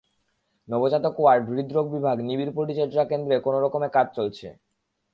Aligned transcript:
নবজাতক 0.67 1.15
ওয়ার্ড, 1.19 1.45
হৃদ্রোগ 1.49 1.85
বিভাগ, 1.95 2.17
নিবিড় 2.27 2.51
পরিচর্যা 2.57 3.03
কেন্দ্রে 3.11 3.35
কোনো 3.39 3.57
রকমে 3.59 3.87
কাজ 3.89 4.07
চলছে। 4.17 4.47